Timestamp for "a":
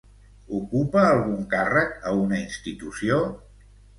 2.11-2.15